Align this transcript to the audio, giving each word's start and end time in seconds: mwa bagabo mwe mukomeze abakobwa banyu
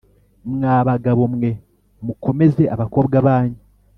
mwa 0.53 0.75
bagabo 0.87 1.23
mwe 1.33 1.49
mukomeze 2.05 2.63
abakobwa 2.75 3.15
banyu 3.27 3.59